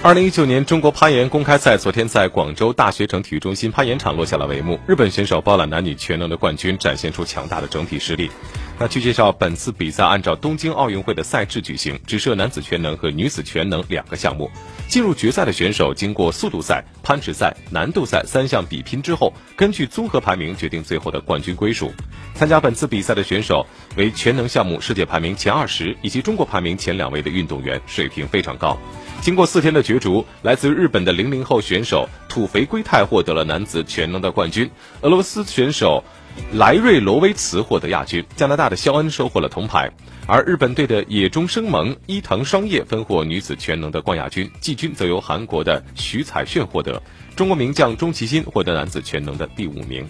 [0.00, 4.78] 二零一九年中国攀岩公开赛昨天在广州大学城体育中心攀岩场落下了帷幕。
[4.86, 8.30] 日本选手包揽男女全能的冠军，展现出强大的整体实力。
[8.78, 14.48] 那据介绍，本次比赛按照东京奥运会的赛制举行，只设男子全能和女子全能两个项目。
[14.86, 21.92] 进入决赛的选手经过速度赛、攀石赛、难度赛三项比拼之后，根据综合排名决定最后的冠军归属。
[22.38, 23.66] 参加本次比赛的选手
[23.96, 28.78] 为全能项目世界排名前二十以及中国排名前两位的运动员，水平非常高。
[29.20, 34.70] 经过四天的角逐，来自日本的零零后选手土肥圭太获得了男子全能的冠军，
[35.00, 36.04] 俄罗斯选手
[36.52, 39.90] 莱瑞罗威茨获得亚军，加拿大的肖恩收获了铜牌，
[40.28, 47.02] 而日本队的野中生萌、伊藤双叶分获女子全能的冠亚军，季军则由韩国的徐彩炫获得，
[47.34, 50.08] 中国名将钟齐鑫获得男子全能的第五名。